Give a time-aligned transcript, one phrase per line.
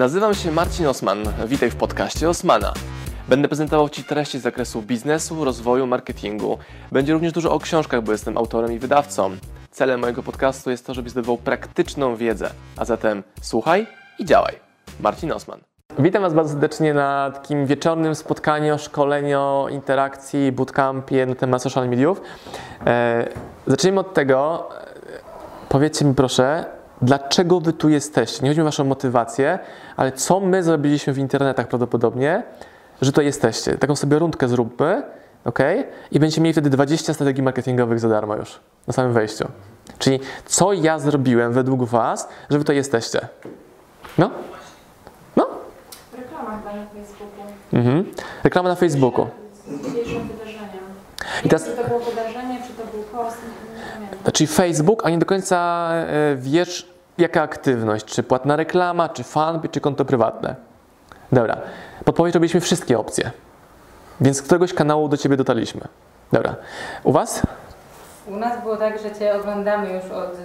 [0.00, 1.18] Nazywam się Marcin Osman.
[1.46, 2.72] Witaj w podcaście Osmana.
[3.28, 6.58] Będę prezentował Ci treści z zakresu biznesu, rozwoju, marketingu.
[6.92, 9.30] Będzie również dużo o książkach, bo jestem autorem i wydawcą.
[9.70, 12.50] Celem mojego podcastu jest to, żebyś zdobywał praktyczną wiedzę.
[12.76, 13.86] A zatem słuchaj
[14.18, 14.54] i działaj.
[15.00, 15.60] Marcin Osman.
[15.98, 22.20] Witam Was bardzo serdecznie na takim wieczornym spotkaniu, szkoleniu, interakcji, bootcampie na temat social mediów.
[22.86, 23.28] E,
[23.66, 28.42] zacznijmy od tego, e, powiedzcie mi proszę, dlaczego Wy tu jesteście?
[28.42, 29.58] Nie chodzi mi o Waszą motywację,
[29.96, 32.42] ale co my zrobiliśmy w internetach prawdopodobnie,
[33.02, 33.78] że tu jesteście.
[33.78, 35.02] Taką sobie rundkę zróbmy,
[35.44, 35.58] ok?
[36.10, 39.48] I będziecie mieli wtedy 20 strategii marketingowych za darmo już, na samym wejściu.
[39.98, 43.28] Czyli co ja zrobiłem według Was, że Wy to jesteście?
[44.18, 44.30] No?
[45.36, 45.46] No?
[46.16, 47.44] Reklama na Facebooku.
[47.72, 48.04] Mhm.
[48.44, 49.26] Reklama na Facebooku.
[49.66, 50.84] Z dzisiejszym wydarzeniem.
[51.44, 53.36] I teraz, Czy to było wydarzenie, czy to był post,
[54.32, 56.89] czyli Facebook, a nie do końca e, wiesz,
[57.20, 60.54] jaka aktywność, czy płatna reklama, czy fanpage, czy konto prywatne.
[61.32, 61.56] Dobra.
[62.04, 63.30] Podpowiedź robiliśmy wszystkie opcje.
[64.20, 65.80] Więc z któregoś kanału do Ciebie dotarliśmy.
[66.32, 66.54] Dobra.
[67.04, 67.42] U Was?
[68.26, 70.36] U nas było tak, że Cię oglądamy już od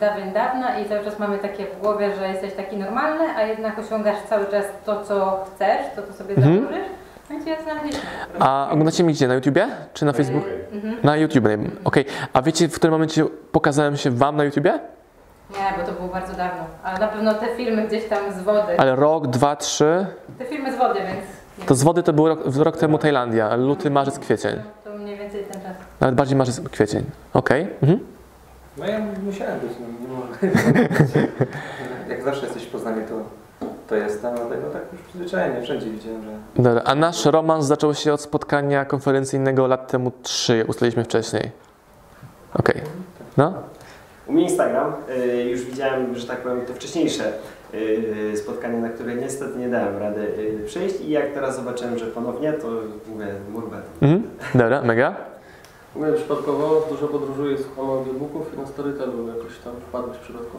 [0.00, 3.78] dawien dawna i cały czas mamy takie w głowie, że jesteś taki normalny, a jednak
[3.78, 6.60] osiągasz cały czas to, co chcesz, to, co sobie Mhm.
[6.60, 6.88] założysz.
[8.38, 8.46] No.
[8.46, 9.28] A oglądacie mnie gdzie?
[9.28, 9.68] Na YouTubie?
[9.94, 10.48] Czy na Facebooku?
[11.02, 11.44] Na YouTube.
[11.84, 12.04] Okej.
[12.32, 14.78] A wiecie, w którym momencie pokazałem się Wam na YouTubie?
[15.50, 16.64] Nie, bo to było bardzo dawno.
[16.84, 18.78] Ale na pewno te filmy gdzieś tam z wody.
[18.78, 20.06] Ale rok, dwa, trzy.
[20.38, 21.20] Te filmy z wody, więc
[21.58, 23.56] nie To z wody to był rok, rok temu Tajlandia.
[23.56, 24.56] Luty, marzec, kwiecień.
[24.84, 25.72] to mniej więcej ten czas.
[26.00, 27.04] Nawet bardziej marzec, kwiecień.
[27.34, 27.68] Okej.
[27.82, 28.00] Mhm.
[28.76, 30.38] No ja musiałem być, no nie mogę.
[32.08, 33.14] Jak zawsze jesteś w Poznaniu, to,
[33.88, 36.62] to jestem, dlatego tak już przyzwyczajenie, wszędzie widziałem, że...
[36.62, 41.50] Dobra, a nasz romans zaczął się od spotkania konferencyjnego lat temu trzy, ustaliliśmy wcześniej.
[42.54, 42.80] Okej.
[43.36, 43.52] No?
[44.26, 44.92] U mnie Instagram.
[45.10, 47.32] Y, Już widziałem, że tak powiem, te wcześniejsze
[47.74, 52.06] y, spotkania, na które niestety nie dałem rady y, przyjść i jak teraz zobaczyłem, że
[52.06, 52.68] ponownie, to
[53.08, 53.82] mówię, murbet.
[54.02, 54.22] Mhm.
[54.54, 55.14] Dobra, mega.
[55.96, 60.58] U mnie przypadkowo dużo podróżuję, słucham audiobooków i na Storytelu jakoś tam wpadłeś przypadkowo.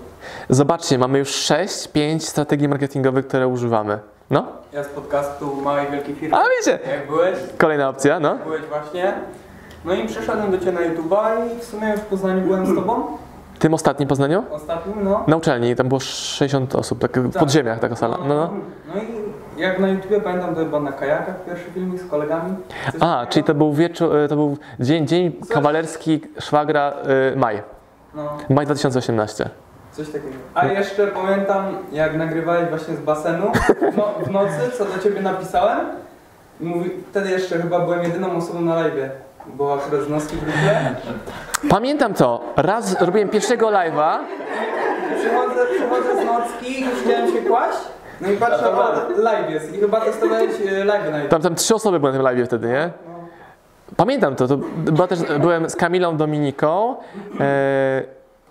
[0.50, 4.00] Zobaczcie, mamy już sześć, pięć strategii marketingowych, które używamy.
[4.30, 4.46] No?
[4.74, 6.38] Ja z podcastu Małej Wielkiej Firmy.
[6.38, 6.80] A wiecie!
[6.92, 7.38] Jak byłeś?
[7.58, 8.36] Kolejna opcja, no?
[8.44, 9.14] Byłeś właśnie.
[9.86, 12.76] No i przyszedłem do Ciebie na YouTube'a i w sumie już w Poznaniu byłem z
[12.76, 13.18] Tobą.
[13.66, 14.44] Tym ostatnim Poznaniu?
[14.52, 15.24] Ostatnim, no.
[15.28, 18.18] Na uczelni, tam było 60 osób, tak w podziemiach taka sala.
[18.18, 18.50] No, no.
[18.96, 22.56] No i jak na YouTubie pamiętam, to chyba na kajakach pierwszy filmik z kolegami.
[22.92, 26.94] Coś A, czyli to był wieczór, e, to był dzień, dzień kawalerski szwagra
[27.34, 27.64] y, maj.
[28.16, 29.50] No, Maj 2018.
[29.92, 30.36] coś takiego.
[30.54, 33.52] A jeszcze pamiętam, jak nagrywałeś właśnie z basenu
[33.98, 35.86] no, w nocy, co do Ciebie napisałem.
[36.60, 39.10] Mówi, wtedy jeszcze chyba byłem jedyną osobą na live,
[39.54, 40.96] bo akurat z noski w grupie.
[41.70, 42.42] Pamiętam to.
[42.56, 44.18] Raz robiłem pierwszego live'a.
[45.20, 47.78] Przychodzę, przychodzę z nocki, już chciałem się kłaść.
[48.22, 49.74] No i patrzę, o, live jest.
[49.74, 51.30] I chyba testowałeś e, live na.
[51.30, 52.90] Tam, tam trzy osoby były na tym live wtedy, nie?
[53.98, 54.48] Pamiętam to.
[54.48, 56.96] to była też, byłem z Kamilą Dominiką.
[57.40, 58.04] E,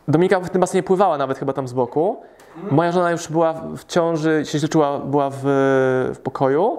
[0.09, 2.23] Dominika w tym basenie pływała nawet chyba tam z boku.
[2.71, 5.41] Moja żona już była w ciąży, się źle czuła, była w,
[6.15, 6.79] w pokoju.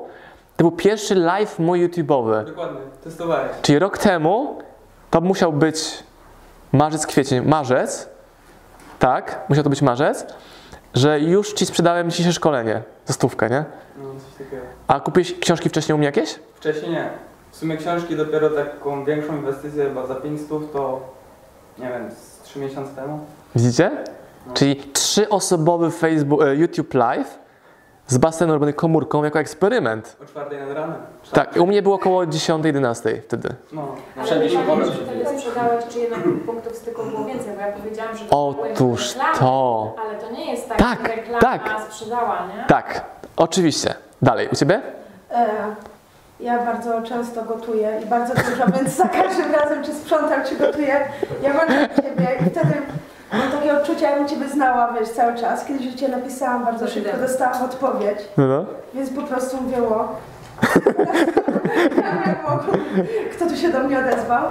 [0.57, 2.45] To był pierwszy live mój YouTube'owy.
[2.45, 3.51] Dokładnie, testowałeś.
[3.61, 4.59] Czyli rok temu
[5.11, 6.03] to musiał być
[6.71, 8.09] marzec, kwiecień, marzec.
[8.99, 10.25] Tak, musiał to być marzec,
[10.93, 13.65] że już ci sprzedałem dzisiejsze szkolenie za stówkę, nie?
[13.97, 14.63] No, coś takiego.
[14.87, 16.39] A kupiłeś książki wcześniej u mnie jakieś?
[16.55, 17.09] Wcześniej nie.
[17.51, 21.15] W sumie książki dopiero taką większą inwestycję chyba za 500 to
[21.77, 23.19] nie wiem, z 3 miesiące temu.
[23.55, 23.91] Widzicie?
[24.47, 24.53] No.
[24.53, 27.39] Czyli trzyosobowy Facebook, e, YouTube Live
[28.07, 30.17] z basenu robiony komórką jako eksperyment.
[30.23, 30.95] O 4 nad ranem.
[31.31, 33.49] Tak, u mnie było około 10-11 wtedy.
[33.73, 33.95] No.
[34.17, 37.71] Ale Wszędzie się wolno czy wtedy sprzedałeś, czy jednak punktów styku było więcej, bo ja
[37.71, 39.95] powiedziałam, że Otóż były reklamy, to.
[40.05, 41.81] Ale to nie jest tak, Tak, że reklama tak.
[41.91, 42.65] sprzedała, nie?
[42.67, 43.05] Tak,
[43.37, 43.93] oczywiście.
[44.21, 44.81] Dalej, u Ciebie?
[45.31, 45.47] E,
[46.39, 51.07] Ja bardzo często gotuję i bardzo dużo, więc za każdym razem, czy sprzątam, czy gotuję,
[51.41, 52.73] ja mam do Ciebie i wtedy
[53.37, 55.65] mam takie odczucie, jakbym Ciebie znała, wiesz, cały czas.
[55.65, 60.07] Kiedyś już Cię napisałam, bardzo szybko dostałam odpowiedź, No, więc po prostu mówię, o.
[63.35, 64.43] Kto tu się do mnie odezwał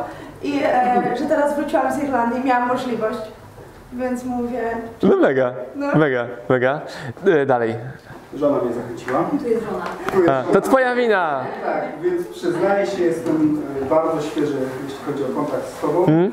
[0.43, 3.19] i e, że teraz wróciłam z Irlandii i miałam możliwość,
[3.93, 4.63] więc mówię,
[5.03, 5.87] No mega, no.
[5.95, 6.81] mega, mega.
[7.27, 7.75] E, Dalej.
[8.35, 9.25] Żona mnie zachęciła.
[9.43, 10.35] Tu jest żona.
[10.41, 11.45] A, to Twoja wina.
[11.65, 16.07] Tak, więc przyznaję się, jestem e, bardzo świeży, jeśli chodzi o kontakt z Tobą.
[16.07, 16.33] Mm?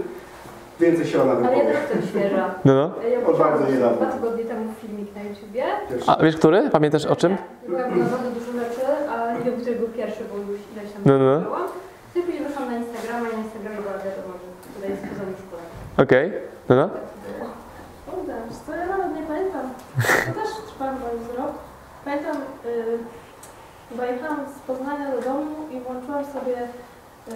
[0.82, 1.66] Więcej się ona Ale ja wypowie.
[1.72, 2.46] też jestem świeża.
[2.66, 2.86] No, no.
[3.14, 3.98] Ja Od bardzo wziąłam niedawno.
[3.98, 5.64] dwa tygodnie temu filmik na YouTubie.
[6.08, 6.70] A wiesz który?
[6.70, 7.38] Pamiętasz o czym?
[7.68, 8.82] Byłam na bardzo dużo rzeczy,
[9.14, 11.40] a nie wiem, który był pierwszy, bo już ileś tam No, no.
[11.42, 11.68] byłam.
[12.16, 15.24] No i później wyszłam na Instagrama i na Instagramie była wiadomo, że tutaj jest poza
[15.30, 15.56] łóżką.
[16.04, 16.26] Okej.
[16.70, 16.86] No, no.
[18.08, 19.66] Kurde, wiesz co, ja nawet nie pamiętam.
[20.26, 21.54] To też trwa chyba już rok.
[22.06, 22.98] Pamiętam, y,
[23.90, 27.34] chyba jechałam z Poznania do domu i włączyłam sobie y,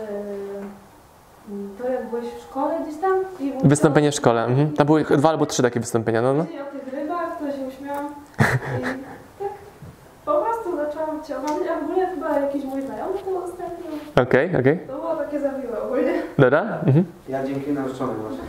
[1.77, 3.19] to, jak byłeś w szkole gdzieś tam.
[3.63, 4.45] Wystąpienie w szkole.
[4.45, 4.73] Mhm.
[4.73, 6.43] Tam były dwa albo trzy takie wystąpienia, no no.
[6.43, 8.05] O tych rybach, to się uśmiałam.
[8.79, 8.81] I
[9.39, 9.51] tak
[10.25, 14.23] po prostu zaczęłam cię oglądać, a w ogóle chyba jakiś mój znajomy to ostatnio.
[14.23, 14.79] Okej, okej.
[14.87, 16.13] To było takie zawiłe ogólnie.
[16.37, 16.61] Dobra.
[16.61, 17.05] Mhm.
[17.29, 18.43] Ja dzięki narzeczonej właśnie.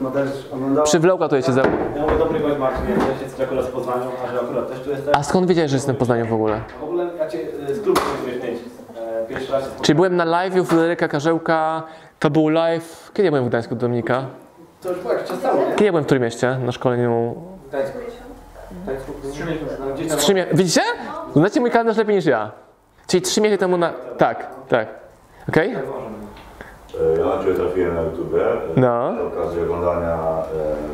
[0.00, 0.86] Bo też oglądałam...
[0.86, 1.62] Przywlekła tutaj się za...
[1.96, 4.80] Ja mówię, dobry gość Marcin, ja też jesteś akurat z Poznaniu, a że akurat też
[4.80, 5.14] tu jestem.
[5.16, 6.60] A skąd wiedziałeś, że jestem w Poznaniu w ogóle?
[6.80, 7.38] W ogóle ja cię
[7.68, 8.00] e, z klubu.
[8.96, 11.82] E, Pierwszy raz się Czyli byłem na live u Fryderyka Karzełka,
[12.20, 13.10] to był live...
[13.14, 14.26] Kiedy ja byłem w Gdańsku do Dominika?
[14.82, 15.62] To już było jakiś czas temu?
[15.70, 17.34] Kiedy ja byłem w którym mieście na szkoleniu?
[19.32, 19.76] Trzy miesiące.
[19.94, 20.18] Gdzieś tam...
[20.18, 20.80] Trzy mie- Widzicie?
[21.36, 22.50] Znacie mój kalendarz lepiej niż ja.
[23.06, 23.92] Czyli trzy miesiące temu na...
[24.18, 24.88] Tak, tak.
[25.48, 25.72] Okej?
[27.18, 28.34] Ja na Ciebie trafiłem na YouTube.
[28.76, 29.14] No.
[29.14, 30.18] Z okazji oglądania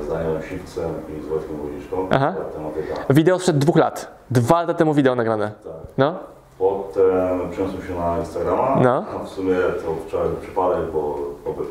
[0.00, 2.08] e, z Danielem Siwcem i z Wojtkiem Wodziczką.
[2.10, 2.34] Aha.
[2.54, 2.94] Tematyka.
[3.14, 4.10] Wideo sprzed dwóch lat.
[4.30, 5.50] Dwa lata temu wideo nagrane.
[5.64, 5.72] Tak.
[5.98, 6.14] No?
[6.58, 8.78] Potem przeniosłem się na Instagrama.
[8.82, 9.04] No.
[9.20, 11.18] A w sumie to wczoraj był przypadek, bo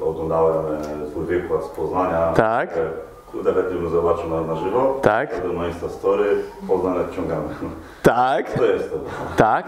[0.05, 2.33] oglądałem e, Twój wykład z Poznania.
[2.33, 2.69] Tak.
[2.77, 2.81] E,
[3.31, 4.99] Kurde, lepiej bym zobaczył na, na żywo.
[5.01, 5.41] Tak.
[5.41, 6.25] Potem na Insta Story.
[6.67, 7.41] Poznań odciągamy.
[8.03, 8.53] Tak.
[8.53, 8.97] To jest to.
[9.37, 9.65] Tak.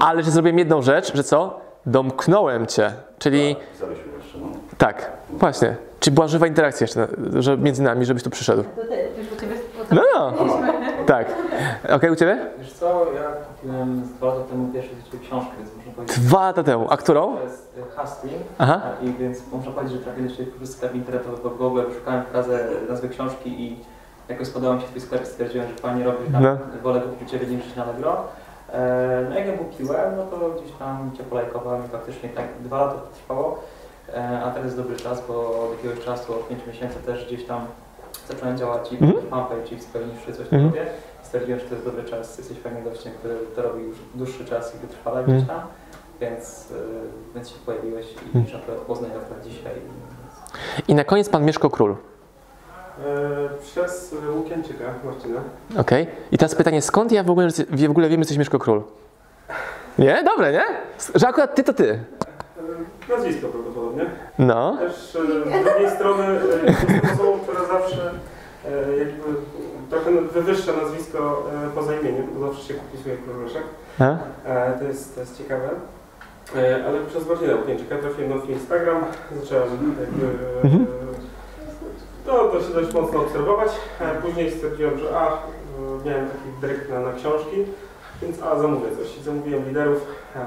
[0.00, 1.60] Ale że zrobiłem jedną rzecz, że co?
[1.86, 2.92] Domknąłem cię.
[3.18, 3.56] Czyli...
[3.72, 4.46] Pisaliśmy jeszcze, no.
[4.78, 5.76] Tak, właśnie.
[6.00, 8.64] Czyli była żywa interakcja jeszcze, że między nami, żebyś tu przyszedł.
[9.90, 10.58] No, no.
[11.08, 11.26] Tak.
[11.94, 12.38] Okej, u Ciebie?
[12.58, 14.90] Wiesz co, ja kupiłem dwa lata temu pierwszą
[15.22, 16.18] książkę, więc muszę powiedzieć...
[16.18, 16.86] Dwa lata temu.
[16.90, 17.36] A którą?
[17.36, 18.42] To jest y, Hustling.
[18.58, 18.80] Aha.
[19.02, 23.08] I więc muszę powiedzieć, że trafiłem Ciebie w sklep internetowy w Google, szukałem frazę, nazwy
[23.08, 23.84] książki i
[24.28, 26.56] jakoś spodobał mi się Twój sklep i stwierdziłem, że fajnie robisz, tak, No.
[26.82, 28.24] wolę kupić Ciebie niż na Allegro.
[28.72, 32.78] E, No jak ją kupiłem, no to gdzieś tam Cię polajkowałem i faktycznie tak dwa
[32.84, 33.62] lata to trwało.
[34.14, 35.34] E, A teraz jest dobry czas, bo
[35.64, 37.60] od jakiegoś czasu, od 5 miesięcy też gdzieś tam
[38.28, 39.26] zacząłem działać i Mhm.
[39.30, 40.62] fanpage i spełniwszy coś Mhm.
[40.64, 40.74] mhm.
[40.84, 40.86] robię.
[41.22, 44.74] Stwierdziłem, że to jest dobry czas, jesteś fajnym gościem, który to robi już dłuższy czas
[44.74, 45.36] i wytrwale Mhm.
[45.38, 45.60] gdzieś tam,
[46.20, 46.74] więc, y,
[47.34, 48.44] więc się pojawiłeś i Mhm.
[48.44, 49.72] już akurat Poznań akurat dzisiaj.
[50.88, 51.90] I na koniec pan Mieszko Król.
[51.92, 51.96] E,
[53.62, 55.40] Przez Łukieńczyka Marcina.
[55.78, 56.06] Okej.
[56.32, 57.48] I teraz pytanie, skąd ja w ogóle,
[57.86, 58.82] w ogóle wiem, że jesteś Mieszko Król?
[59.98, 60.22] Nie?
[60.24, 60.64] Dobre, nie?
[61.14, 61.98] Że akurat ty to ty.
[63.10, 64.06] E, Nazwisko prawdopodobnie.
[64.38, 64.76] No.
[64.76, 68.12] Też e, z drugiej strony e, jestem osobą, która zawsze e,
[68.98, 69.22] jakby
[69.90, 73.62] trochę wywyższa nazwisko e, poza imieniem, bo zawsze się popisuje Króleszek.
[73.98, 74.04] A?
[74.48, 75.68] E, To jest, to jest ciekawe.
[76.56, 79.04] E, Ale przez Marcina Łukieńczyka trafiłem na Instagram,
[79.42, 80.26] zacząłem jakby
[80.64, 80.82] Mhm.
[80.82, 80.86] e,
[82.26, 83.68] no, to się dość mocno obserwować.
[84.00, 85.38] E, Później stwierdziłem, że a, e,
[86.06, 87.56] miałem taki dryk na, na książki,
[88.22, 89.18] więc a, zamówię coś.
[89.24, 90.06] Zamówiłem liderów
[90.36, 90.40] e,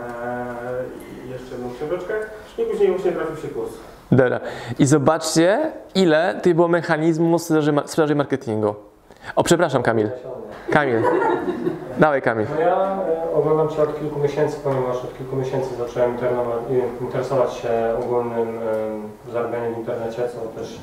[1.28, 2.13] i jeszcze jedną książeczkę.
[2.58, 3.72] I później właśnie trafił się kurs.
[4.12, 4.40] Dobra.
[4.80, 8.75] I zobaczcie, ile tutaj było mechanizmu sprzedaży, ma- sprzedaży marketingu.
[9.36, 10.10] O, przepraszam, Kamil.
[10.72, 11.04] Kamil.
[12.00, 12.46] Dawaj, Kamil.
[12.56, 12.98] No ja
[13.31, 16.18] e, oglądam Cię od kilku miesięcy, ponieważ od kilku miesięcy zacząłem
[17.02, 17.69] interesować się
[18.04, 18.48] ogólnym
[19.34, 20.80] zarabianiem w internecie, co też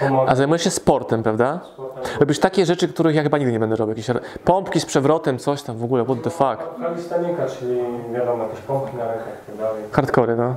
[0.00, 0.32] pomaga.
[0.32, 1.60] A zajmujesz się sportem, prawda?
[1.72, 2.02] sportem.
[2.20, 3.96] Robisz takie rzeczy, których ja chyba nigdy nie będę robił.
[3.96, 6.80] Jakieś pompki z przewrotem, coś tam w ogóle, what the fuck.
[6.82, 7.80] Kalistanika, czyli
[8.14, 9.82] wiadomo, jakieś pompki na rękach i tak dalej.
[9.92, 10.54] Hardcore, no.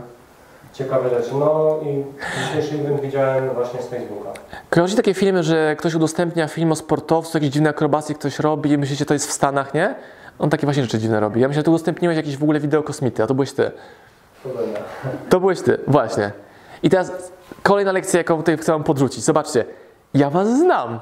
[0.74, 1.30] Ciekawe rzeczy.
[1.34, 2.04] No i
[2.48, 4.30] dzisiejszy event widziałem właśnie z Facebooka.
[4.70, 8.78] Kojarzycie takie filmy, że ktoś udostępnia film o sportowcu, jakieś dziwne akrobacje ktoś robi i
[8.78, 9.96] myślicie, to jest w Stanach, nie?
[10.40, 11.42] On takie właśnie rzeczy dziwne robi.
[11.42, 13.72] Ja myślę, że ty udostępniłeś jakieś w ogóle wideo kosmity, a to byłeś ty.
[15.30, 16.32] To byłeś ty, właśnie.
[16.84, 17.32] I teraz
[17.64, 19.24] kolejna lekcja, jaką tutaj chcę wam podrzucić.
[19.24, 19.66] Zobaczcie,
[20.14, 21.00] ja was znam.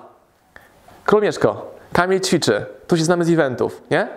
[1.06, 4.08] Kolomieszko, Kamil ćwiczy, tu się znamy z eventów, nie?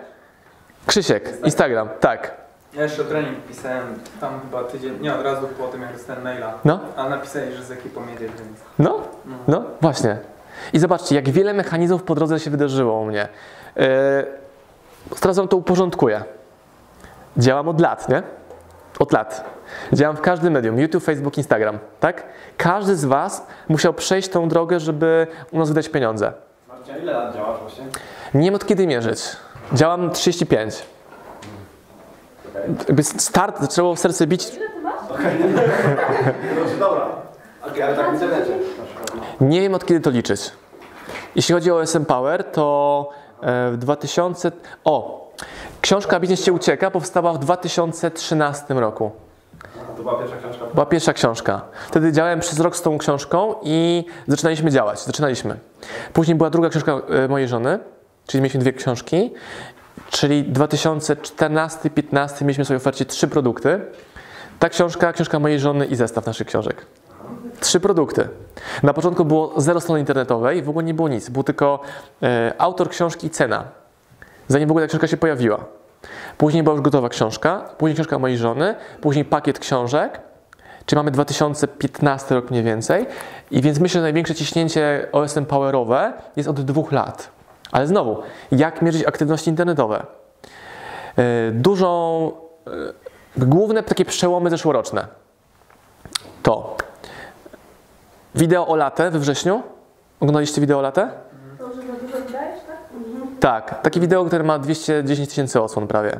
[0.85, 2.44] Krzysiek, Instagram, tak.
[2.75, 6.53] Ja jeszcze trening pisałem tam chyba tydzień, nie od razu po tym jak dostałem maila.
[6.65, 6.79] No.
[6.95, 8.59] A napisali, że z ekipą jedzie, więc...
[8.79, 9.01] No,
[9.47, 10.17] no, właśnie.
[10.73, 13.27] I zobaczcie, jak wiele mechanizmów po drodze się wydarzyło u mnie.
[13.75, 13.85] Yy,
[15.19, 16.23] teraz wam to uporządkuję.
[17.37, 18.23] Działam od lat, nie?
[18.99, 19.45] Od lat.
[19.93, 22.23] Działam w każdym medium, YouTube, Facebook, Instagram, tak?
[22.57, 26.33] Każdy z was musiał przejść tą drogę, żeby u nas wydać pieniądze.
[26.67, 27.85] Marcin, ile lat działasz właśnie?
[28.33, 29.19] Nie wiem od kiedy mierzyć.
[29.73, 30.94] Działam 35.
[32.87, 34.51] Jakby start zaczęło w serce bić
[36.79, 37.07] dobra.
[37.67, 38.51] Okej, ale tak w internecie.
[39.41, 40.51] Nie wiem od kiedy to liczyć.
[41.35, 43.09] Jeśli chodzi o SM Power, to
[43.41, 44.51] e, w 2000.
[44.83, 45.25] O!
[45.81, 49.11] Książka Biznes Cię Ucieka powstała w 2013 roku.
[49.97, 50.65] To była pierwsza książka.
[50.73, 51.61] Była pierwsza książka.
[51.87, 54.99] Wtedy działałem przez rok z tą książką i zaczynaliśmy działać.
[54.99, 55.57] Zaczynaliśmy.
[56.13, 57.79] Później była druga książka e, mojej żony,
[58.27, 59.33] czyli mieliśmy dwie książki.
[60.09, 63.79] Czyli 2014-15 mieliśmy w swojej ofercie trzy produkty.
[64.59, 66.85] Ta książka, książka mojej żony i zestaw naszych książek.
[67.59, 68.27] Trzy produkty.
[68.83, 71.29] Na początku było zero strony internetowej, w ogóle nie było nic.
[71.29, 71.79] Był tylko
[72.23, 73.63] e, autor książki i cena.
[74.47, 75.65] Zanim w ogóle ta książka się pojawiła.
[76.37, 80.21] Później była już gotowa książka, później książka mojej żony, później pakiet książek,
[80.85, 83.05] czyli mamy 2015 rok mniej więcej.
[83.51, 87.34] I więc myślę, że największe ciśnięcie OSM Powerowe jest od dwóch lat.
[87.71, 88.17] Ale znowu,
[88.51, 90.05] jak mierzyć aktywności internetowe?
[91.17, 92.31] Yy, Dużą,
[93.37, 95.07] yy, główne takie przełomy zeszłoroczne
[96.45, 96.77] to
[98.35, 99.63] wideo o latę we wrześniu.
[100.19, 101.09] Oglądaliście wideo o latę?
[103.39, 103.69] Tak?
[103.69, 106.19] Tak, takie wideo, które ma 210 tysięcy odsłon prawie.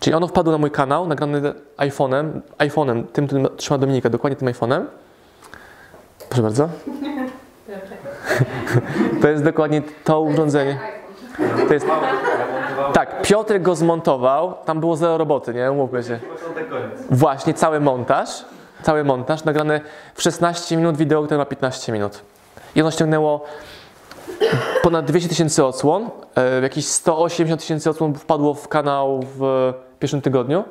[0.00, 1.40] Czyli ono wpadło na mój kanał, nagrane
[1.76, 4.84] iPhone'em, iPhone'em, tym, którym trzyma Dominika, dokładnie tym iPhone'em.
[6.28, 6.68] Proszę bardzo.
[9.22, 10.78] To jest dokładnie to urządzenie.
[11.68, 11.86] To jest,
[12.92, 15.72] tak, Piotr go zmontował, tam było zero roboty, nie?
[15.72, 16.18] Umówmy się.
[17.10, 18.44] Właśnie, cały montaż,
[18.82, 19.80] cały montaż, nagrany
[20.14, 22.20] w 16 minut, wideo, które ma 15 minut.
[22.74, 23.44] I ono ściągnęło
[24.82, 30.64] ponad 200 tysięcy odsłon, e, jakieś 180 tysięcy odsłon wpadło w kanał w pierwszym tygodniu.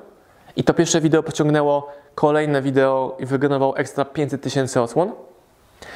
[0.55, 5.11] I to pierwsze wideo pociągnęło kolejne wideo i wygenerowało ekstra 500 tysięcy odsłon.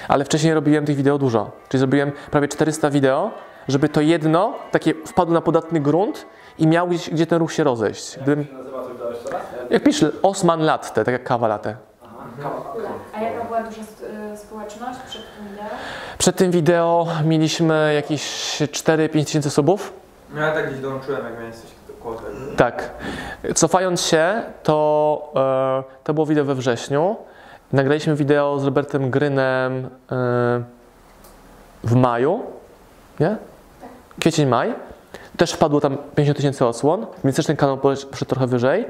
[0.07, 3.31] Ale wcześniej robiłem tych wideo dużo, czyli zrobiłem prawie 400 wideo,
[3.67, 6.25] żeby to jedno takie wpadło na podatny grunt
[6.57, 8.17] i miał gdzieś, gdzie ten ruch się rozejść.
[8.17, 8.45] Gdybym,
[9.69, 11.75] jak piszę, Osman Latte, tak jak kawa latte.
[13.13, 13.81] A jaka była duża
[14.33, 15.65] y, społeczność przed tym wideo?
[16.17, 18.21] Przed tym wideo mieliśmy jakieś
[18.61, 19.93] 4-5 tysięcy subów.
[20.33, 21.61] No ja tak gdzieś dołączyłem, jak miałem coś
[22.03, 22.21] koło.
[22.57, 22.89] Tak.
[23.55, 27.15] Cofając się, to, e, to było wideo we wrześniu.
[27.75, 30.63] Nagraliśmy wideo z Robertem Grynem e,
[31.83, 32.43] w maju,
[33.19, 33.37] nie?
[34.19, 34.75] Kwiecień, maj.
[35.37, 38.85] Też wpadło tam 50 tysięcy odsłon, więc ten kanał poszedł trochę wyżej.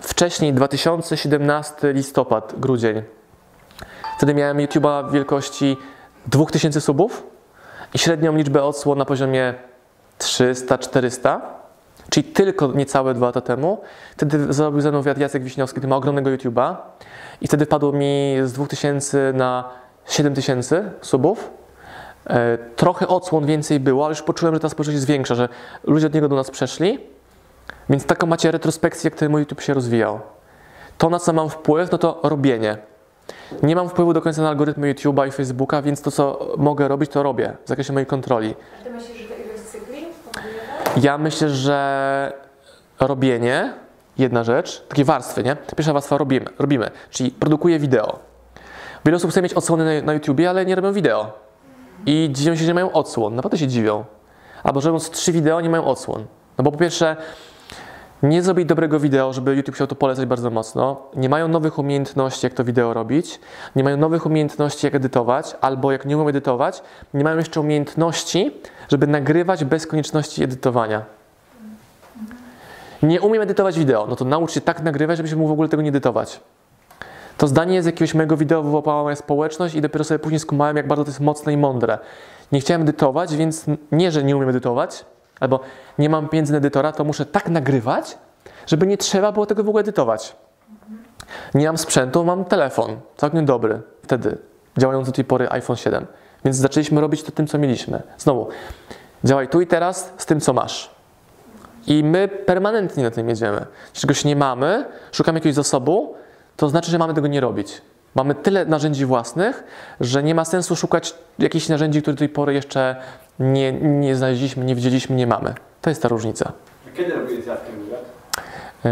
[0.00, 3.02] Wcześniej, 2017 listopad, grudzień.
[4.16, 5.76] Wtedy miałem YouTube'a wielkości
[6.26, 7.26] 2000 subów
[7.94, 9.54] i średnią liczbę odsłon na poziomie
[10.18, 11.40] 300-400,
[12.10, 13.80] czyli tylko niecałe dwa lata temu.
[14.16, 16.74] Wtedy zrobił ze mną wywiad Jacek Wiśniowski, który ma ogromnego YouTube'a
[17.40, 19.64] i wtedy padło mi z 2000 na
[20.06, 21.50] 7000 subów.
[22.26, 25.48] E, Trochę odsłon więcej było, ale już poczułem, że ta społeczność jest większa, że
[25.84, 26.98] ludzie od niego do nas przeszli.
[27.90, 30.20] Więc taką macie retrospekcję, jak ten mój YouTube się rozwijał.
[30.98, 32.76] To, na co mam wpływ, no to robienie.
[33.62, 37.10] Nie mam wpływu do końca na algorytmy YouTube'a i Facebooka, więc to, co mogę robić,
[37.10, 38.54] to robię w zakresie mojej kontroli.
[38.80, 40.54] A ty myślisz, że to ilość cykli powoduje
[40.96, 42.32] Ja myślę, że
[43.00, 43.72] robienie,
[44.18, 45.56] jedna rzecz, takie warstwy, nie?
[45.76, 48.18] Pierwsza warstwa robimy, robimy czyli produkuję wideo.
[49.04, 51.32] Wiele osób chce mieć odsłony na, na YouTubie, ale nie robią wideo.
[52.06, 53.34] I dziwią się, że nie mają odsłon.
[53.34, 54.04] Naprawdę się dziwią.
[54.62, 56.26] Albo że robiąc trzy wideo, nie mają odsłon.
[56.58, 57.16] No bo po pierwsze,
[58.22, 61.02] nie zrobić dobrego wideo, żeby YouTube chciał to polecać bardzo mocno.
[61.16, 63.40] Nie mają nowych umiejętności, jak to wideo robić.
[63.76, 66.82] Nie mają nowych umiejętności, jak edytować, albo jak nie umieją edytować,
[67.14, 68.50] nie mają jeszcze umiejętności,
[68.88, 71.02] żeby nagrywać bez konieczności edytowania.
[73.02, 75.82] Nie umiem edytować wideo, no to naucz się tak nagrywać, żebyś mógł w ogóle tego
[75.82, 76.40] nie edytować.
[77.36, 80.88] To zdanie z jakiegoś mojego wideo wyłapała moja społeczność i dopiero sobie później skumałem, jak
[80.88, 81.98] bardzo to jest mocne i mądre.
[82.52, 85.04] Nie chciałem edytować, więc nie, że nie umiem edytować,
[85.40, 85.60] albo
[85.98, 88.18] nie mam pieniędzy na edytora, to muszę tak nagrywać,
[88.66, 90.36] żeby nie trzeba było tego w ogóle edytować.
[91.54, 94.38] Nie mam sprzętu, mam telefon, całkiem dobry, wtedy,
[94.78, 96.06] działający do tej pory iPhone 7.
[96.44, 98.02] Więc zaczęliśmy robić to tym, co mieliśmy.
[98.18, 98.48] Znowu,
[99.24, 100.90] działaj tu i teraz z tym, co masz.
[101.86, 103.66] I my permanentnie na tym jedziemy.
[103.82, 106.14] Jeśli czegoś nie mamy, szukamy jakiegoś zasobu,
[106.56, 107.82] to znaczy, że mamy tego nie robić.
[108.14, 109.64] Mamy tyle narzędzi własnych,
[110.00, 112.96] że nie ma sensu szukać jakichś narzędzi, które do tej pory jeszcze
[113.38, 115.54] nie, nie znaleźliśmy, nie widzieliśmy, nie mamy.
[115.82, 116.52] To jest ta różnica.
[116.94, 118.00] Kiedy robiłeś z Jackiem wywiad?
[118.84, 118.90] Yy,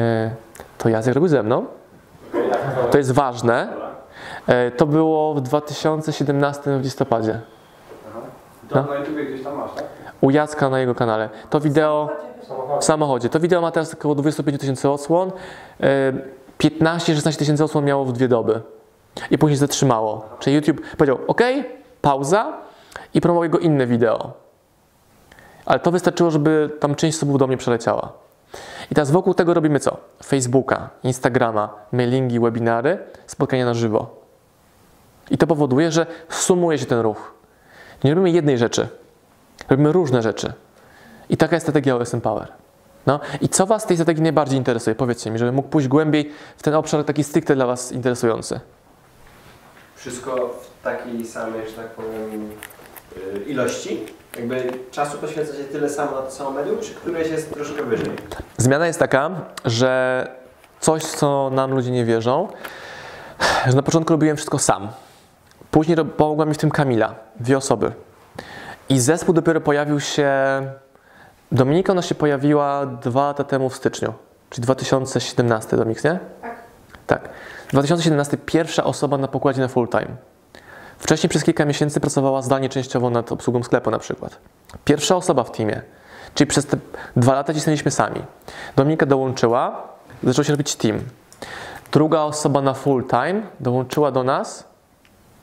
[0.79, 1.67] to Jacek robił ze mną.
[2.91, 3.69] To jest ważne.
[4.49, 7.41] Yy, to było w 2017 w listopadzie.
[8.69, 9.85] To na YouTubie gdzieś tam masz, tak?
[10.21, 11.29] U Jacka na jego kanale.
[11.50, 12.11] To wideo
[12.81, 13.29] w samochodzie.
[13.29, 15.31] To wideo ma teraz około 25 tysięcy odsłon.
[15.81, 15.87] Yy,
[16.59, 18.61] 15-16 tysięcy odsłon miało w dwie doby.
[19.31, 20.25] I później zatrzymało.
[20.38, 21.41] Czyli YouTube powiedział, OK,
[22.03, 22.53] pauza
[23.17, 24.33] i promował jego inne wideo.
[25.67, 28.13] Ale to wystarczyło, żeby tam część subów do mnie przeleciała.
[28.91, 29.97] I teraz wokół tego robimy co?
[30.25, 34.21] Facebooka, Instagrama, mailingi, webinary, spotkania na żywo.
[35.31, 37.35] I to powoduje, że sumuje się ten ruch.
[38.05, 38.89] Nie robimy jednej rzeczy.
[39.69, 40.53] Robimy różne rzeczy.
[41.29, 42.53] I taka jest strategia OSM Power.
[43.07, 44.95] No i co Was z tej strategii najbardziej interesuje?
[44.95, 48.61] Powiedzcie mi, żebym mógł pójść głębiej w ten obszar taki stricte dla Was interesujący.
[49.95, 52.51] Wszystko w takiej samej, że tak powiem,
[53.47, 54.01] ilości?
[54.37, 58.11] Jakby czasu poświęca się tyle samo na to samo medium, czy któreś jest troszkę wyżej?
[58.57, 59.31] Zmiana jest taka,
[59.65, 60.27] że
[60.81, 62.49] coś, co nam ludzie nie wierzą,
[63.67, 64.89] że na początku robiłem wszystko sam.
[65.71, 67.93] Później pomogła mi w tym Kamila, dwie osoby.
[68.89, 70.33] I zespół dopiero pojawił się
[71.53, 74.15] Dominika ona się pojawiła dwa lata temu w styczniu,
[74.51, 76.19] czyli 2017 Dominik, nie?
[76.43, 76.57] Tak.
[77.07, 77.29] Tak.
[77.73, 80.17] 2017 pierwsza osoba na pokładzie na full time.
[80.99, 84.38] Wcześniej przez kilka miesięcy pracowała zdalnie częściowo nad obsługą sklepu na przykład.
[84.85, 85.83] Pierwsza osoba w teamie.
[86.35, 86.76] Czyli przez te
[87.17, 88.23] dwa lata cisnęliśmy sami.
[88.76, 89.88] Dominika dołączyła,
[90.23, 91.00] zaczął się robić team.
[91.93, 94.65] Druga osoba na full time dołączyła do nas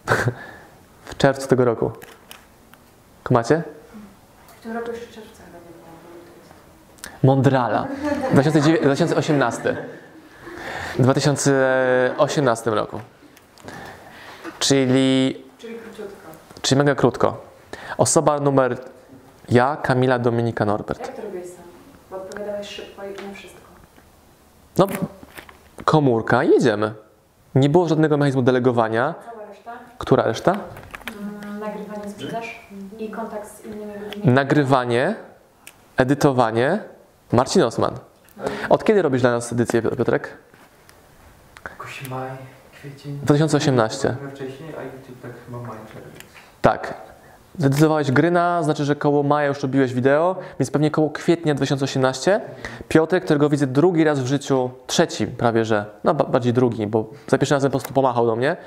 [1.06, 1.92] w czerwcu tego roku.
[3.24, 3.64] Kumacie?
[4.60, 5.74] W tym roku jeszcze czerwca chyba nie
[7.24, 7.36] było.
[7.36, 7.88] Mondrala.
[8.32, 9.78] 2009 2018.
[11.00, 13.00] W 2018 roku.
[14.64, 16.28] Czyli, Czyli króciutko.
[16.62, 17.42] czyli mega krótko.
[17.98, 18.78] Osoba numer
[19.50, 21.00] ja, Kamila, Dominika, Norbert.
[21.00, 21.64] Jak to robiłeś sam?
[22.12, 23.62] Bo odpowiadałeś szybko i na wszystko.
[24.78, 24.88] No,
[25.86, 26.94] komórka i jedziemy.
[27.56, 29.16] Nie było żadnego mechanizmu delegowania.
[29.26, 29.72] Cała reszta?
[29.98, 30.52] Która reszta?
[30.52, 32.60] Mm, nagrywanie, sprzedaż
[33.00, 34.32] i kontakt z innymi ludźmi.
[34.32, 35.16] Nagrywanie,
[35.98, 36.80] edytowanie.
[37.32, 37.94] Marcin Osman.
[38.70, 40.38] Od kiedy robisz dla nas edycję, Piotrek?
[41.70, 42.30] Jakoś maj.
[43.24, 44.00] 2018.
[44.10, 45.32] Trochę wcześniej, a YouTube tak.
[46.62, 46.94] Tak.
[47.58, 52.42] Zdecydowałeś gry na, znaczy, że koło maja już robiłeś wideo, więc pewnie koło kwietnia 2018.
[52.88, 57.10] Piotrek, którego widzę drugi raz w życiu, trzeci prawie że, no ba- bardziej drugi, bo
[57.28, 58.58] za pierwszym razem po prostu pomachał do mnie.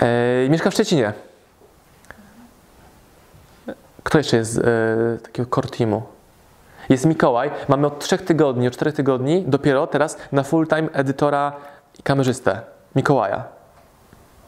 [0.00, 1.12] E, mieszka w Szczecinie.
[4.02, 6.02] Kto jeszcze jest z e, takiego core teamu?
[6.88, 7.50] Jest Mikołaj.
[7.68, 11.52] Mamy od trzech tygodni, od czterech tygodni dopiero teraz na full time edytora
[11.98, 12.60] i kamerzystę.
[12.96, 13.44] Mikołaja.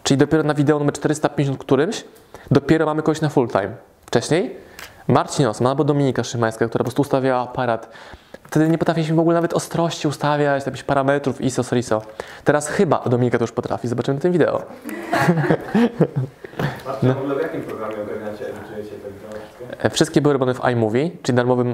[0.02, 2.04] Czyli dopiero na wideo numer 450 którymś,
[2.50, 3.76] dopiero mamy kogoś na full time.
[4.06, 4.56] Wcześniej
[5.08, 7.88] Marcin Osman albo Dominika Szymańska, która po prostu ustawiała aparat.
[8.44, 12.02] Wtedy nie potrafiliśmy w ogóle nawet ostrości ustawiać, jakichś parametrów ISO, SRISO.
[12.44, 14.62] Teraz chyba Dominika to już potrafi, zobaczymy w tym wideo.
[16.84, 19.90] Patrzcie, w ogóle w jakim programie ogarniacie, edytujecie te wideo wszystkie?
[19.90, 21.64] Wszystkie były robione w iMovie, czyli darmowy,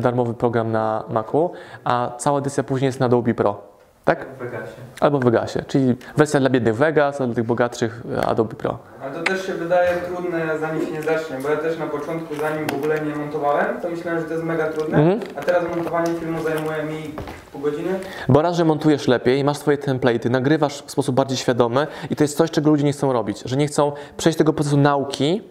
[0.00, 1.52] darmowy program na Macu,
[1.84, 3.73] a cała edycja później jest na Adobe Pro.
[4.04, 4.26] Tak?
[4.34, 4.72] W Vegasie.
[5.00, 8.78] Albo w Vegasie, czyli wersja dla biednych Vegas, a dla tych bogatszych e, Adobe Pro.
[9.02, 12.34] Ale to też się wydaje trudne, zanim się nie zacznie, bo ja też na początku,
[12.34, 15.20] zanim w ogóle nie montowałem, to myślałem, że to jest mega trudne, Mhm.
[15.36, 17.14] a teraz montowanie filmu zajmuje mi
[17.52, 17.98] pół godziny.
[18.28, 22.24] Bo raz, że montujesz lepiej, masz swoje template'y, nagrywasz w sposób bardziej świadomy i to
[22.24, 25.42] jest coś, czego ludzie nie chcą robić, że nie chcą przejść tego procesu nauki.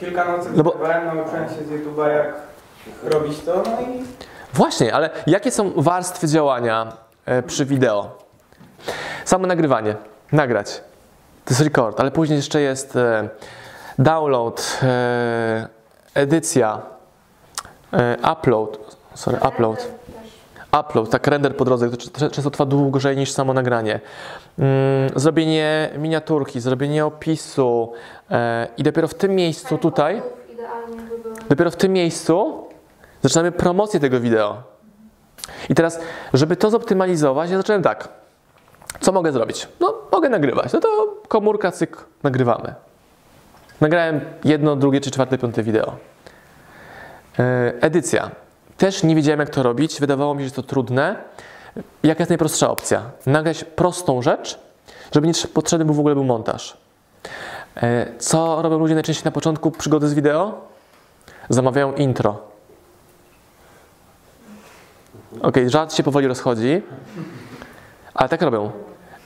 [0.00, 0.76] Kilka nocy No bo-
[1.14, 2.34] nauczyłem się z YouTube'a jak
[3.04, 4.02] robić to, no i
[4.54, 6.92] Właśnie, ale jakie są warstwy działania
[7.46, 8.18] przy wideo?
[9.24, 9.96] Samo nagrywanie,
[10.32, 10.80] nagrać.
[11.44, 13.28] To jest record, ale później jeszcze jest e,
[13.98, 15.68] download, e,
[16.14, 16.82] edycja,
[17.92, 19.88] e, upload, sorry, upload.
[20.80, 24.00] Upload, tak, render po drodze, to często trwa dłużej niż samo nagranie.
[24.58, 27.92] Mm, zrobienie miniaturki, zrobienie opisu
[28.30, 30.22] e, i dopiero w tym miejscu tutaj,
[31.48, 32.64] dopiero w tym miejscu
[33.22, 34.71] zaczynamy promocję tego wideo.
[35.68, 36.00] I teraz,
[36.34, 38.08] żeby to zoptymalizować, ja zacząłem tak.
[39.00, 39.68] Co mogę zrobić?
[39.80, 40.72] No, mogę nagrywać.
[40.72, 40.88] No to
[41.28, 42.74] komórka, cyk, nagrywamy.
[43.80, 45.96] Nagrałem jedno, drugie, czy czwarte, piąte wideo.
[47.38, 48.30] E, edycja.
[48.76, 50.00] Też nie wiedziałem, jak to robić.
[50.00, 51.16] Wydawało mi się, że to trudne.
[52.02, 53.02] Jaka jest najprostsza opcja?
[53.26, 54.58] Nagrać prostą rzecz,
[55.14, 56.76] żeby nie trze- potrzebny był w ogóle był montaż.
[57.76, 60.60] E, Co robią ludzie najczęściej na początku przygody z wideo?
[61.48, 62.38] Zamawiają intro.
[65.40, 66.82] Ok, żart się powoli rozchodzi,
[68.14, 68.70] ale tak robią.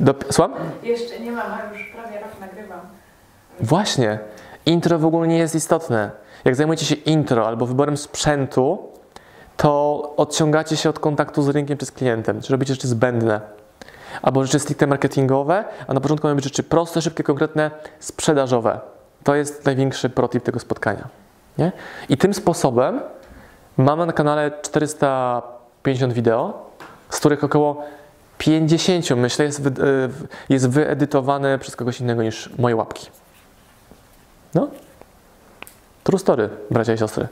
[0.00, 0.52] Do, słucham?
[0.82, 2.80] Jeszcze nie mam, a już prawie rok nagrywam.
[3.60, 4.18] Właśnie.
[4.66, 6.10] Intro w ogóle nie jest istotne.
[6.44, 8.78] Jak zajmujecie się intro albo wyborem sprzętu,
[9.56, 13.40] to odciągacie się od kontaktu z rynkiem czy z klientem, czy robicie rzeczy zbędne.
[14.22, 18.80] Albo rzeczy stricte marketingowe, a na początku mają być rzeczy proste, szybkie, konkretne, sprzedażowe.
[19.24, 21.08] To jest największy protip tego spotkania.
[21.58, 21.72] Nie?
[22.08, 23.00] I tym sposobem
[23.76, 24.50] mamy na kanale
[25.86, 26.70] 450 wideo,
[27.10, 27.84] z których około
[28.38, 30.08] 50, myślę, jest, wy, y,
[30.48, 33.06] jest wyedytowane przez kogoś innego niż moje łapki.
[34.54, 34.68] No.
[36.04, 37.28] True story, bracia i siostry.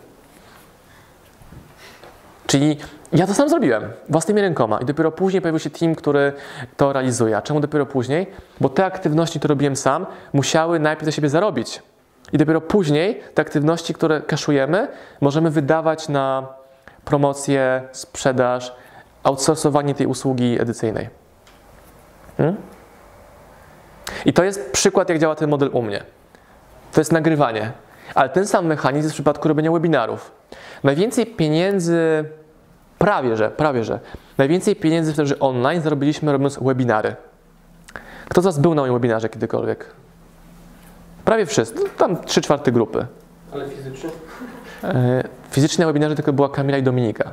[2.47, 2.77] Czyli
[3.12, 6.33] ja to sam zrobiłem, własnymi rękoma i dopiero później pojawił się team, który
[6.77, 7.37] to realizuje.
[7.37, 8.27] A czemu dopiero później?
[8.61, 11.83] Bo te aktywności, które robiłem sam, musiały najpierw za siebie zarobić.
[12.33, 14.88] I dopiero później te aktywności, które kaszujemy,
[15.21, 16.47] możemy wydawać na
[17.05, 18.73] promocję, sprzedaż,
[19.23, 21.09] outsourcowanie tej usługi edycyjnej.
[22.37, 22.57] Hmm?
[24.25, 26.05] I to jest przykład, jak działa ten model u mnie.
[26.93, 27.73] To jest nagrywanie.
[28.14, 30.33] Ale ten sam mechanizm w przypadku robienia webinarów.
[30.85, 32.25] Najwięcej pieniędzy,
[32.99, 34.01] prawie że, prawie że,
[34.38, 37.17] najwięcej pieniędzy w sprzedaży online zarobiliśmy robiąc webinary.
[38.29, 39.87] Kto z Was był na moim webinarze kiedykolwiek?
[41.25, 43.07] Prawie wszyscy, tam 3 czwarte grupy.
[43.53, 44.11] Ale fizycznie?
[44.85, 47.33] E, Fizycznie na webinarze tylko była Kamila i Dominika.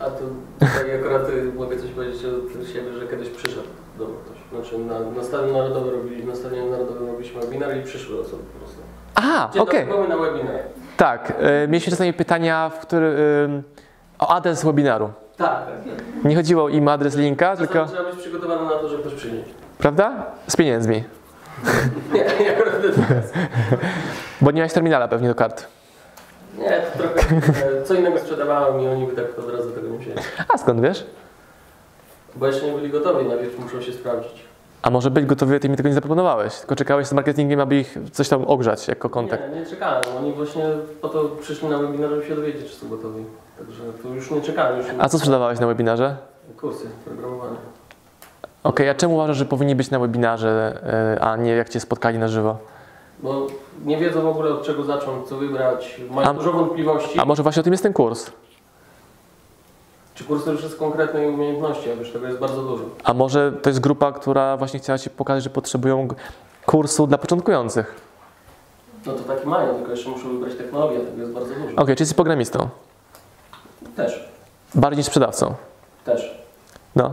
[0.00, 0.22] A to
[0.58, 1.22] tak akurat
[1.56, 4.38] mogę coś powiedzieć od siebie, że kiedyś przyszedł do ktoś.
[4.52, 8.58] Znaczy na, na Stadion Narodowym robiliśmy, na Stadionie Narodowym robiliśmy webinar i przyszły osoby po
[8.58, 8.78] prostu.
[9.14, 9.86] A, Dzień okej.
[9.86, 10.54] mamy na webinar.
[10.96, 13.16] Tak, e, mieliśmy czasami pytania, w który,
[14.18, 15.10] o adres webinaru.
[15.36, 16.24] Tak, tak.
[16.24, 19.14] Nie chodziło im o adres linka, Czasami tylko, trzeba być przygotowany na to, że ktoś
[19.14, 19.42] przyjdzie.
[19.78, 20.26] prawda?
[20.46, 21.04] Z pieniędzmi.
[22.14, 22.74] Nie, nie akurat.
[24.40, 25.66] Bo nie miałeś terminala pewnie do kart.
[26.58, 27.42] Nie, to trochę
[27.84, 30.18] co innego sprzedawałem i oni by tak od razu tego nie wzięli.
[30.54, 31.06] A skąd wiesz?
[32.36, 34.44] Bo jeszcze nie byli gotowi, najpierw muszą się sprawdzić.
[34.82, 37.98] A może być gotowy, ty mi tego nie zaproponowałeś, tylko czekałeś z marketingiem, aby ich
[38.12, 39.42] coś tam ogrzać jako kontakt.
[39.54, 40.04] Nie, nie czekałem.
[40.18, 40.64] Oni właśnie
[41.00, 43.24] po to przyszli na webinar, żeby się dowiedzieć, czy są gotowi.
[43.58, 44.78] Także to już nie czekałem.
[44.78, 46.16] Już A co sprzedawałeś na webinarze?
[46.60, 47.56] Kursy programowania.
[48.62, 50.80] Okej, a czemu uważasz, że powinni być na webinarze,
[51.16, 52.58] e, a nie jak cię spotkali na żywo?
[53.22, 53.46] Bo
[53.84, 57.18] nie wiedzą w ogóle od czego zacząć, co wybrać, mają A- dużo wątpliwości.
[57.20, 58.30] A może właśnie o tym jest ten kurs?
[60.14, 62.84] Czy kurs to już jest konkretnej umiejętności, a wiesz, tego jest bardzo dużo.
[63.04, 66.08] A może to jest grupa, która właśnie chciała ci pokazać, że potrzebują
[66.66, 68.00] kursu dla początkujących?
[69.06, 71.76] No to taki mają, tylko jeszcze muszą wybrać technologię, tego jest bardzo dużo.
[71.76, 72.68] Okej, czy jesteś programistą?
[73.96, 74.28] Też,
[74.74, 75.54] Bardziej sprzedawcą?
[76.04, 76.38] też.
[76.96, 77.12] No.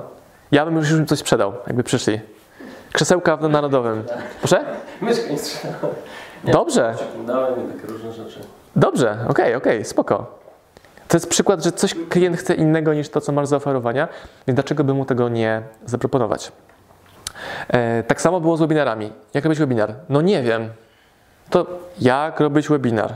[0.52, 2.20] Ja bym już im coś sprzedał, jakby przyszli.
[2.96, 4.04] Krzesełka w Narodowym.
[4.40, 4.66] Proszę?
[5.02, 5.96] Myszkę nie strzelałem.
[6.44, 6.94] Dobrze.
[7.28, 8.40] Dałem takie różne rzeczy.
[8.76, 10.40] Dobrze, okej, okej, spoko.
[11.08, 14.08] To jest przykład, że coś klient chce innego niż to, co masz zaoferowania,
[14.48, 16.52] więc dlaczego by mu tego nie zaproponować?
[17.68, 19.12] E, tak samo było z webinarami.
[19.34, 19.94] Jak robić webinar?
[20.10, 20.70] No nie wiem.
[21.50, 21.66] To
[22.00, 23.14] jak robić webinar?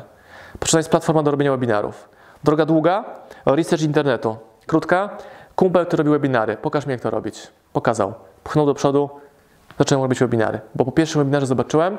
[0.59, 2.09] Potrzebna jest platforma do robienia webinarów.
[2.43, 3.05] Droga długa,
[3.45, 4.37] research internetu.
[4.67, 5.09] Krótka,
[5.55, 6.57] kumpel, który robi webinary.
[6.57, 7.47] Pokaż mi, jak to robić.
[7.73, 8.13] Pokazał.
[8.43, 9.09] Pchnął do przodu,
[9.79, 10.59] zacząłem robić webinary.
[10.75, 11.97] Bo po pierwszym webinarze zobaczyłem,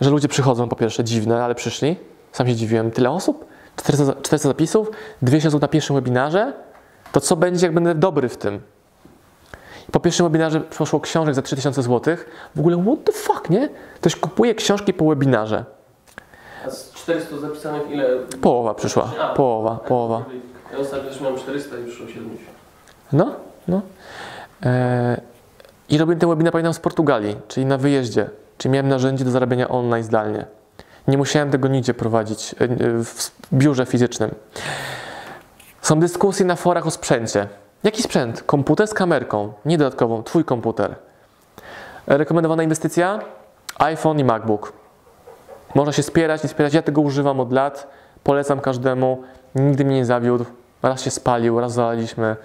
[0.00, 1.96] że ludzie przychodzą, po pierwsze dziwne, ale przyszli.
[2.32, 3.44] Sam się dziwiłem, tyle osób?
[3.76, 4.90] 400, za- 400 zapisów,
[5.22, 6.52] 200 osób na pierwszym webinarze?
[7.12, 8.60] To co będzie, jak będę dobry w tym?
[9.92, 12.16] Po pierwszym webinarze poszło książek za 3000 zł.
[12.56, 13.68] W ogóle what the fuck, nie?
[13.94, 15.64] Ktoś kupuje książki po webinarze.
[16.66, 18.08] A z 400 zapisanych ile?
[18.40, 19.10] Połowa przyszła.
[19.20, 20.24] A, Połowa, połowa.
[20.72, 22.40] Ja ostatnio miałem 400 i przyszło 70.
[23.12, 23.34] No,
[23.68, 23.80] no.
[24.62, 25.16] Eee,
[25.88, 28.30] I robiłem ten webinar, pamiętam, z Portugalii, czyli na wyjeździe.
[28.58, 30.46] Czyli miałem narzędzie do zarabiania online zdalnie.
[31.08, 32.68] Nie musiałem tego nigdzie prowadzić e, e,
[33.04, 34.34] w biurze fizycznym.
[35.82, 37.48] Są dyskusje na forach o sprzęcie.
[37.82, 38.42] Jaki sprzęt?
[38.42, 40.94] Komputer z kamerką, nie dodatkową, twój komputer.
[42.06, 43.20] Rekomendowana inwestycja?
[43.78, 44.72] iPhone i MacBook.
[45.74, 46.74] Można się spierać, nie spierać.
[46.74, 47.88] Ja tego używam od lat.
[48.24, 49.22] Polecam każdemu.
[49.54, 50.44] Nigdy mnie nie zawiódł.
[50.82, 52.36] Raz się spalił, raz zalaliśmy.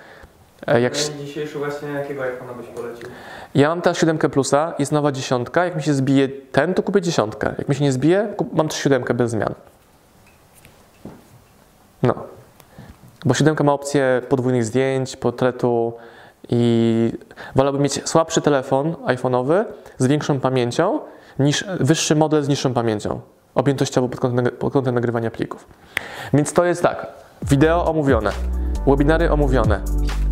[0.67, 3.09] E, Jak Ten dzisiejszy właśnie jakiego iPhone'a byś polecił?
[3.55, 5.65] ja mam teraz 7 plusa, jest nowa dziesiątka.
[5.65, 7.53] Jak mi się zbije ten, to kupię dziesiątkę.
[7.57, 9.53] Jak mi się nie zbije, mam 7 bez zmian.
[12.03, 12.13] No.
[13.25, 15.93] Bo 7 ma opcję podwójnych zdjęć, portretu
[16.49, 17.11] i
[17.55, 19.63] wolałbym mieć słabszy telefon iPhone'owy
[19.97, 20.99] z większą pamięcią
[21.39, 23.19] niż wyższy model z niższą pamięcią.
[23.55, 25.67] Objętościowo pod kątem, pod kątem nagrywania plików.
[26.33, 27.07] Więc to jest tak.
[27.41, 28.31] Wideo omówione,
[28.87, 29.81] webinary omówione,